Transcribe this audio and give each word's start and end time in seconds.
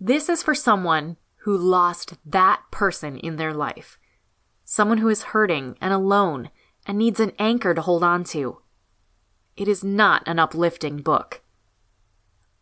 This 0.00 0.28
is 0.28 0.42
for 0.42 0.54
someone 0.54 1.16
who 1.44 1.56
lost 1.56 2.14
that 2.24 2.62
person 2.70 3.16
in 3.18 3.36
their 3.36 3.52
life. 3.52 3.98
Someone 4.64 4.98
who 4.98 5.08
is 5.08 5.24
hurting 5.34 5.76
and 5.80 5.92
alone 5.92 6.50
and 6.86 6.98
needs 6.98 7.20
an 7.20 7.32
anchor 7.38 7.74
to 7.74 7.82
hold 7.82 8.02
on 8.02 8.24
to. 8.24 8.60
It 9.56 9.68
is 9.68 9.84
not 9.84 10.22
an 10.26 10.38
uplifting 10.38 10.98
book. 10.98 11.42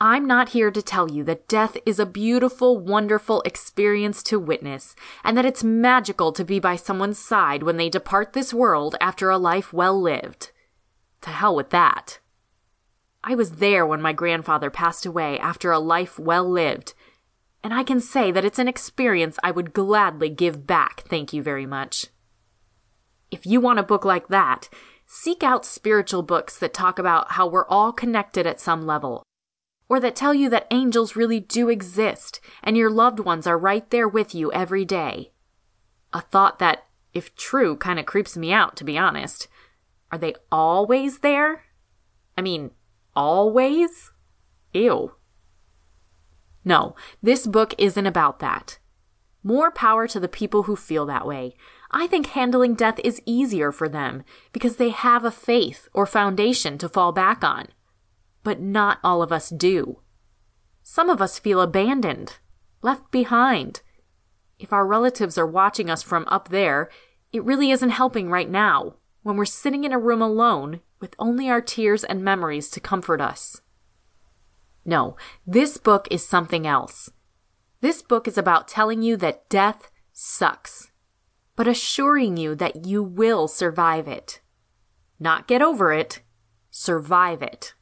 I'm 0.00 0.28
not 0.28 0.50
here 0.50 0.70
to 0.70 0.80
tell 0.80 1.10
you 1.10 1.24
that 1.24 1.48
death 1.48 1.76
is 1.84 1.98
a 1.98 2.06
beautiful, 2.06 2.78
wonderful 2.78 3.42
experience 3.42 4.22
to 4.24 4.38
witness, 4.38 4.94
and 5.24 5.36
that 5.36 5.44
it's 5.44 5.64
magical 5.64 6.30
to 6.32 6.44
be 6.44 6.60
by 6.60 6.76
someone's 6.76 7.18
side 7.18 7.64
when 7.64 7.78
they 7.78 7.88
depart 7.88 8.32
this 8.32 8.54
world 8.54 8.94
after 9.00 9.28
a 9.28 9.38
life 9.38 9.72
well 9.72 10.00
lived. 10.00 10.52
To 11.22 11.30
hell 11.30 11.56
with 11.56 11.70
that. 11.70 12.20
I 13.24 13.34
was 13.34 13.56
there 13.56 13.84
when 13.84 14.00
my 14.00 14.12
grandfather 14.12 14.70
passed 14.70 15.04
away 15.04 15.36
after 15.40 15.72
a 15.72 15.80
life 15.80 16.16
well 16.16 16.48
lived, 16.48 16.94
and 17.62 17.74
I 17.74 17.82
can 17.82 18.00
say 18.00 18.30
that 18.30 18.44
it's 18.44 18.58
an 18.58 18.68
experience 18.68 19.38
I 19.42 19.50
would 19.50 19.72
gladly 19.72 20.30
give 20.30 20.66
back, 20.66 21.02
thank 21.08 21.32
you 21.32 21.42
very 21.42 21.66
much. 21.66 22.06
If 23.30 23.46
you 23.46 23.60
want 23.60 23.78
a 23.78 23.84
book 23.84 24.04
like 24.04 24.28
that, 24.28 24.68
seek 25.06 25.42
out 25.42 25.66
spiritual 25.66 26.22
books 26.22 26.58
that 26.58 26.72
talk 26.72 26.98
about 26.98 27.32
how 27.32 27.46
we're 27.46 27.66
all 27.66 27.92
connected 27.92 28.46
at 28.46 28.60
some 28.60 28.86
level 28.86 29.22
or 29.88 30.00
that 30.00 30.14
tell 30.14 30.34
you 30.34 30.48
that 30.50 30.66
angels 30.70 31.16
really 31.16 31.40
do 31.40 31.68
exist 31.68 32.40
and 32.62 32.76
your 32.76 32.90
loved 32.90 33.20
ones 33.20 33.46
are 33.46 33.58
right 33.58 33.90
there 33.90 34.08
with 34.08 34.34
you 34.34 34.52
every 34.52 34.84
day. 34.84 35.32
A 36.12 36.20
thought 36.20 36.58
that, 36.58 36.84
if 37.12 37.34
true, 37.34 37.76
kind 37.76 37.98
of 37.98 38.06
creeps 38.06 38.36
me 38.36 38.52
out, 38.52 38.76
to 38.76 38.84
be 38.84 38.98
honest. 38.98 39.48
Are 40.12 40.18
they 40.18 40.34
always 40.52 41.18
there? 41.18 41.64
I 42.36 42.42
mean, 42.42 42.70
always? 43.16 44.10
Ew. 44.72 45.12
No, 46.68 46.94
this 47.22 47.46
book 47.46 47.74
isn't 47.78 48.06
about 48.06 48.38
that. 48.40 48.78
More 49.42 49.70
power 49.70 50.06
to 50.08 50.20
the 50.20 50.28
people 50.28 50.64
who 50.64 50.76
feel 50.76 51.06
that 51.06 51.26
way. 51.26 51.54
I 51.90 52.06
think 52.06 52.26
handling 52.26 52.74
death 52.74 53.00
is 53.02 53.22
easier 53.24 53.72
for 53.72 53.88
them 53.88 54.22
because 54.52 54.76
they 54.76 54.90
have 54.90 55.24
a 55.24 55.30
faith 55.30 55.88
or 55.94 56.04
foundation 56.06 56.76
to 56.78 56.88
fall 56.88 57.12
back 57.12 57.42
on 57.42 57.68
but 58.48 58.60
not 58.60 58.98
all 59.04 59.22
of 59.22 59.30
us 59.30 59.50
do. 59.50 60.00
Some 60.82 61.10
of 61.10 61.20
us 61.20 61.38
feel 61.38 61.60
abandoned, 61.60 62.38
left 62.80 63.10
behind. 63.10 63.82
If 64.58 64.72
our 64.72 64.86
relatives 64.86 65.36
are 65.36 65.46
watching 65.46 65.90
us 65.90 66.02
from 66.02 66.24
up 66.28 66.48
there, 66.48 66.88
it 67.30 67.44
really 67.44 67.70
isn't 67.70 67.90
helping 67.90 68.30
right 68.30 68.48
now 68.48 68.94
when 69.22 69.36
we're 69.36 69.44
sitting 69.44 69.84
in 69.84 69.92
a 69.92 69.98
room 69.98 70.22
alone 70.22 70.80
with 70.98 71.14
only 71.18 71.50
our 71.50 71.60
tears 71.60 72.04
and 72.04 72.24
memories 72.24 72.70
to 72.70 72.80
comfort 72.80 73.20
us. 73.20 73.60
No, 74.88 75.18
this 75.46 75.76
book 75.76 76.08
is 76.10 76.26
something 76.26 76.66
else. 76.66 77.10
This 77.82 78.00
book 78.00 78.26
is 78.26 78.38
about 78.38 78.66
telling 78.66 79.02
you 79.02 79.18
that 79.18 79.46
death 79.50 79.90
sucks, 80.14 80.90
but 81.56 81.68
assuring 81.68 82.38
you 82.38 82.54
that 82.54 82.86
you 82.86 83.02
will 83.02 83.48
survive 83.48 84.08
it. 84.08 84.40
Not 85.20 85.46
get 85.46 85.60
over 85.60 85.92
it, 85.92 86.22
survive 86.70 87.42
it. 87.42 87.74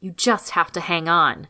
You 0.00 0.10
just 0.10 0.50
have 0.50 0.72
to 0.72 0.80
hang 0.80 1.08
on. 1.08 1.46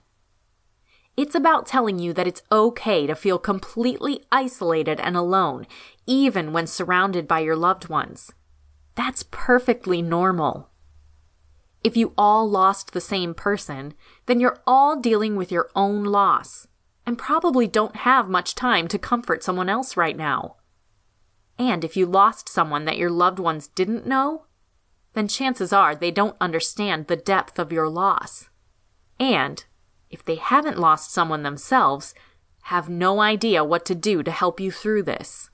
It's 1.16 1.34
about 1.34 1.64
telling 1.64 1.98
you 1.98 2.12
that 2.12 2.26
it's 2.26 2.42
okay 2.52 3.06
to 3.06 3.14
feel 3.14 3.38
completely 3.38 4.24
isolated 4.30 5.00
and 5.00 5.16
alone, 5.16 5.66
even 6.06 6.52
when 6.52 6.66
surrounded 6.66 7.26
by 7.26 7.38
your 7.38 7.56
loved 7.56 7.88
ones. 7.88 8.30
That's 8.94 9.24
perfectly 9.30 10.02
normal. 10.02 10.68
If 11.86 11.96
you 11.96 12.14
all 12.18 12.50
lost 12.50 12.92
the 12.92 13.00
same 13.00 13.32
person, 13.32 13.94
then 14.26 14.40
you're 14.40 14.58
all 14.66 14.96
dealing 14.96 15.36
with 15.36 15.52
your 15.52 15.70
own 15.76 16.02
loss 16.02 16.66
and 17.06 17.16
probably 17.16 17.68
don't 17.68 17.94
have 17.94 18.28
much 18.28 18.56
time 18.56 18.88
to 18.88 18.98
comfort 18.98 19.44
someone 19.44 19.68
else 19.68 19.96
right 19.96 20.16
now. 20.16 20.56
And 21.60 21.84
if 21.84 21.96
you 21.96 22.04
lost 22.04 22.48
someone 22.48 22.86
that 22.86 22.98
your 22.98 23.08
loved 23.08 23.38
ones 23.38 23.68
didn't 23.68 24.04
know, 24.04 24.46
then 25.12 25.28
chances 25.28 25.72
are 25.72 25.94
they 25.94 26.10
don't 26.10 26.36
understand 26.40 27.06
the 27.06 27.14
depth 27.14 27.56
of 27.56 27.70
your 27.70 27.88
loss. 27.88 28.48
And, 29.20 29.64
if 30.10 30.24
they 30.24 30.34
haven't 30.34 30.80
lost 30.80 31.12
someone 31.12 31.44
themselves, 31.44 32.16
have 32.62 32.88
no 32.88 33.20
idea 33.20 33.62
what 33.62 33.86
to 33.86 33.94
do 33.94 34.24
to 34.24 34.32
help 34.32 34.58
you 34.58 34.72
through 34.72 35.04
this. 35.04 35.50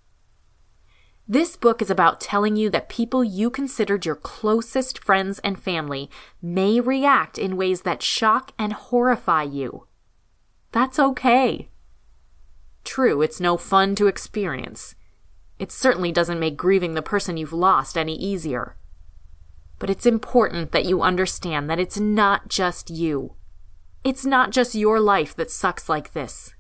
This 1.33 1.57
book 1.57 1.81
is 1.81 1.89
about 1.89 2.21
telling 2.21 2.57
you 2.57 2.69
that 2.69 2.91
people 2.91 3.25
you 3.25 3.49
considered 3.49 4.05
your 4.05 4.17
closest 4.17 5.03
friends 5.03 5.39
and 5.39 5.59
family 5.59 6.11
may 6.43 6.79
react 6.79 7.39
in 7.39 7.57
ways 7.57 7.81
that 7.89 8.03
shock 8.03 8.53
and 8.59 8.75
horrify 8.75 9.45
you. 9.45 9.87
That's 10.73 10.99
okay. 10.99 11.71
True, 12.85 13.23
it's 13.23 13.41
no 13.41 13.57
fun 13.57 13.95
to 13.95 14.09
experience. 14.09 14.95
It 15.59 15.73
certainly 15.73 16.13
doesn't 16.13 16.39
make 16.39 16.59
grieving 16.59 16.93
the 16.93 17.01
person 17.01 17.39
you've 17.39 17.55
lost 17.55 17.97
any 17.97 18.15
easier. 18.15 18.77
But 19.79 19.89
it's 19.89 20.05
important 20.05 20.73
that 20.73 20.85
you 20.85 21.01
understand 21.01 21.71
that 21.71 21.81
it's 21.81 21.99
not 21.99 22.49
just 22.49 22.91
you. 22.91 23.37
It's 24.05 24.27
not 24.27 24.51
just 24.51 24.75
your 24.75 25.01
life 25.01 25.35
that 25.37 25.51
sucks 25.51 25.89
like 25.89 26.13
this. 26.13 26.53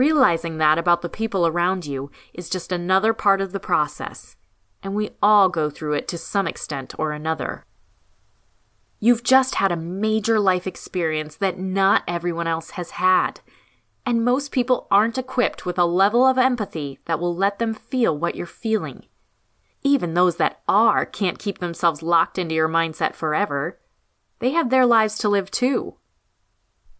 Realizing 0.00 0.56
that 0.56 0.78
about 0.78 1.02
the 1.02 1.10
people 1.10 1.46
around 1.46 1.84
you 1.84 2.10
is 2.32 2.48
just 2.48 2.72
another 2.72 3.12
part 3.12 3.42
of 3.42 3.52
the 3.52 3.60
process, 3.60 4.34
and 4.82 4.94
we 4.94 5.10
all 5.22 5.50
go 5.50 5.68
through 5.68 5.92
it 5.92 6.08
to 6.08 6.16
some 6.16 6.46
extent 6.46 6.94
or 6.98 7.12
another. 7.12 7.66
You've 8.98 9.22
just 9.22 9.56
had 9.56 9.70
a 9.70 9.76
major 9.76 10.40
life 10.40 10.66
experience 10.66 11.36
that 11.36 11.58
not 11.58 12.02
everyone 12.08 12.46
else 12.46 12.70
has 12.70 12.92
had, 12.92 13.40
and 14.06 14.24
most 14.24 14.52
people 14.52 14.88
aren't 14.90 15.18
equipped 15.18 15.66
with 15.66 15.78
a 15.78 15.84
level 15.84 16.26
of 16.26 16.38
empathy 16.38 16.98
that 17.04 17.20
will 17.20 17.36
let 17.36 17.58
them 17.58 17.74
feel 17.74 18.16
what 18.16 18.34
you're 18.34 18.46
feeling. 18.46 19.04
Even 19.82 20.14
those 20.14 20.36
that 20.36 20.62
are 20.66 21.04
can't 21.04 21.38
keep 21.38 21.58
themselves 21.58 22.02
locked 22.02 22.38
into 22.38 22.54
your 22.54 22.70
mindset 22.70 23.14
forever. 23.14 23.78
They 24.38 24.52
have 24.52 24.70
their 24.70 24.86
lives 24.86 25.18
to 25.18 25.28
live 25.28 25.50
too. 25.50 25.96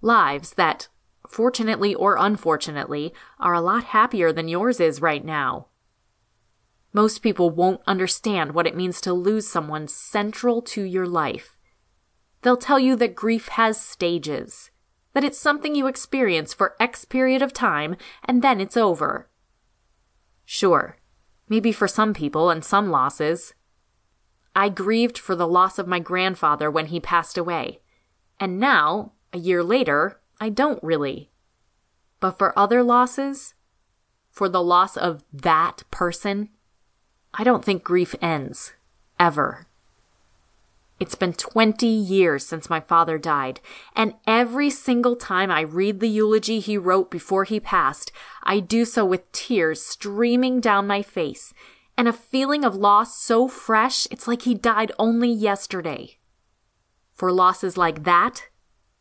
Lives 0.02 0.52
that, 0.56 0.88
fortunately 1.30 1.94
or 1.94 2.16
unfortunately, 2.18 3.14
are 3.38 3.54
a 3.54 3.60
lot 3.60 3.84
happier 3.84 4.32
than 4.32 4.48
yours 4.48 4.80
is 4.80 5.00
right 5.00 5.24
now. 5.24 5.68
Most 6.92 7.22
people 7.22 7.50
won't 7.50 7.80
understand 7.86 8.52
what 8.52 8.66
it 8.66 8.76
means 8.76 9.00
to 9.02 9.12
lose 9.12 9.46
someone 9.46 9.86
central 9.86 10.60
to 10.62 10.82
your 10.82 11.06
life. 11.06 11.56
They'll 12.42 12.56
tell 12.56 12.80
you 12.80 12.96
that 12.96 13.14
grief 13.14 13.48
has 13.48 13.80
stages, 13.80 14.70
that 15.12 15.24
it's 15.24 15.38
something 15.38 15.74
you 15.74 15.86
experience 15.86 16.52
for 16.52 16.74
X 16.80 17.04
period 17.04 17.42
of 17.42 17.52
time 17.52 17.96
and 18.24 18.42
then 18.42 18.60
it's 18.60 18.76
over. 18.76 19.28
Sure, 20.44 20.96
maybe 21.48 21.70
for 21.70 21.86
some 21.86 22.12
people 22.12 22.50
and 22.50 22.64
some 22.64 22.90
losses. 22.90 23.54
I 24.56 24.68
grieved 24.68 25.16
for 25.16 25.36
the 25.36 25.46
loss 25.46 25.78
of 25.78 25.86
my 25.86 26.00
grandfather 26.00 26.70
when 26.70 26.86
he 26.86 26.98
passed 26.98 27.38
away, 27.38 27.80
and 28.40 28.58
now, 28.58 29.12
a 29.32 29.38
year 29.38 29.62
later, 29.62 30.19
I 30.40 30.48
don't 30.48 30.82
really. 30.82 31.30
But 32.18 32.38
for 32.38 32.58
other 32.58 32.82
losses, 32.82 33.54
for 34.30 34.48
the 34.48 34.62
loss 34.62 34.96
of 34.96 35.22
that 35.32 35.84
person, 35.90 36.48
I 37.34 37.44
don't 37.44 37.64
think 37.64 37.84
grief 37.84 38.14
ends. 38.22 38.72
Ever. 39.18 39.66
It's 40.98 41.14
been 41.14 41.32
20 41.32 41.86
years 41.86 42.46
since 42.46 42.68
my 42.68 42.80
father 42.80 43.16
died, 43.16 43.60
and 43.96 44.14
every 44.26 44.68
single 44.68 45.16
time 45.16 45.50
I 45.50 45.60
read 45.62 46.00
the 46.00 46.08
eulogy 46.08 46.60
he 46.60 46.76
wrote 46.76 47.10
before 47.10 47.44
he 47.44 47.58
passed, 47.58 48.12
I 48.42 48.60
do 48.60 48.84
so 48.84 49.04
with 49.04 49.30
tears 49.32 49.82
streaming 49.82 50.60
down 50.60 50.86
my 50.86 51.00
face 51.02 51.54
and 51.96 52.06
a 52.06 52.12
feeling 52.12 52.64
of 52.64 52.74
loss 52.74 53.18
so 53.18 53.48
fresh 53.48 54.06
it's 54.10 54.28
like 54.28 54.42
he 54.42 54.54
died 54.54 54.92
only 54.98 55.30
yesterday. 55.30 56.18
For 57.12 57.32
losses 57.32 57.76
like 57.76 58.04
that, 58.04 58.48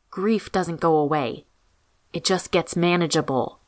grief 0.09 0.51
doesn't 0.51 0.79
go 0.79 0.95
away. 0.97 1.45
It 2.13 2.23
just 2.23 2.51
gets 2.51 2.75
manageable. 2.75 3.59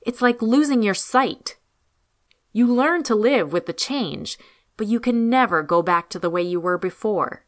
It's 0.00 0.22
like 0.22 0.40
losing 0.42 0.82
your 0.82 0.94
sight. 0.94 1.56
You 2.52 2.66
learn 2.66 3.02
to 3.04 3.14
live 3.14 3.52
with 3.52 3.66
the 3.66 3.72
change, 3.72 4.38
but 4.76 4.86
you 4.86 5.00
can 5.00 5.28
never 5.28 5.62
go 5.62 5.82
back 5.82 6.08
to 6.10 6.18
the 6.18 6.30
way 6.30 6.42
you 6.42 6.60
were 6.60 6.78
before. 6.78 7.44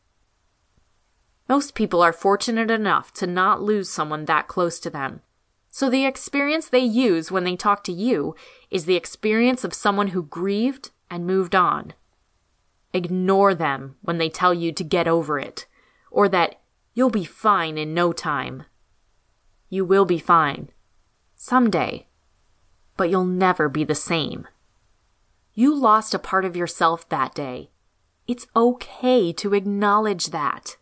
Most 1.49 1.75
people 1.75 2.03
are 2.03 2.13
fortunate 2.13 2.71
enough 2.71 3.13
to 3.15 3.27
not 3.27 3.63
lose 3.63 3.89
someone 3.89 4.25
that 4.25 4.49
close 4.49 4.81
to 4.81 4.91
them. 4.91 5.21
So 5.71 5.91
the 5.91 6.07
experience 6.07 6.69
they 6.69 6.81
use 6.81 7.31
when 7.31 7.45
they 7.45 7.55
talk 7.55 7.85
to 7.85 7.93
you 7.93 8.35
is 8.71 8.85
the 8.85 8.97
experience 8.97 9.63
of 9.63 9.75
someone 9.75 10.09
who 10.09 10.23
grieved 10.23 10.91
and 11.11 11.27
moved 11.27 11.55
on. 11.55 11.93
Ignore 12.93 13.55
them 13.55 13.97
when 14.01 14.19
they 14.19 14.29
tell 14.29 14.55
you 14.55 14.73
to 14.73 14.83
get 14.83 15.07
over 15.07 15.39
it, 15.39 15.67
or 16.11 16.29
that 16.31 16.59
you'll 16.97 17.11
be 17.11 17.27
fine 17.27 17.77
in 17.77 17.93
no 17.93 18.11
time. 18.11 18.65
You 19.69 19.85
will 19.85 20.07
be 20.07 20.19
fine. 20.19 20.71
Someday. 21.37 22.07
But 22.97 23.11
you'll 23.11 23.27
never 23.27 23.69
be 23.69 23.85
the 23.85 23.95
same. 23.95 24.49
You 25.53 25.75
lost 25.75 26.15
a 26.15 26.19
part 26.19 26.47
of 26.47 26.57
yourself 26.57 27.07
that 27.11 27.35
day. 27.35 27.71
It's 28.27 28.47
okay 28.57 29.31
to 29.35 29.53
acknowledge 29.53 30.29
that. 30.29 30.79